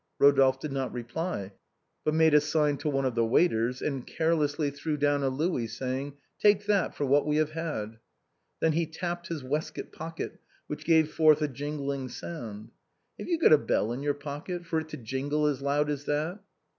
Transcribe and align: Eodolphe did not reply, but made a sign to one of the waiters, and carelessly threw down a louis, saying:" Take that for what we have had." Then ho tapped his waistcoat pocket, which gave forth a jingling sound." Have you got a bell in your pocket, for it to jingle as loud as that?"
Eodolphe 0.19 0.59
did 0.59 0.71
not 0.71 0.91
reply, 0.91 1.53
but 2.03 2.15
made 2.15 2.33
a 2.33 2.41
sign 2.41 2.75
to 2.75 2.89
one 2.89 3.05
of 3.05 3.13
the 3.13 3.23
waiters, 3.23 3.83
and 3.83 4.07
carelessly 4.07 4.71
threw 4.71 4.97
down 4.97 5.21
a 5.21 5.29
louis, 5.29 5.67
saying:" 5.67 6.13
Take 6.41 6.65
that 6.65 6.95
for 6.95 7.05
what 7.05 7.27
we 7.27 7.35
have 7.35 7.51
had." 7.51 7.99
Then 8.61 8.73
ho 8.73 8.83
tapped 8.91 9.27
his 9.27 9.43
waistcoat 9.43 9.91
pocket, 9.91 10.39
which 10.65 10.85
gave 10.85 11.11
forth 11.13 11.43
a 11.43 11.47
jingling 11.47 12.09
sound." 12.09 12.71
Have 13.19 13.27
you 13.27 13.37
got 13.37 13.53
a 13.53 13.59
bell 13.59 13.91
in 13.91 14.01
your 14.01 14.15
pocket, 14.15 14.65
for 14.65 14.79
it 14.79 14.89
to 14.89 14.97
jingle 14.97 15.45
as 15.45 15.61
loud 15.61 15.87
as 15.87 16.05
that?" 16.05 16.39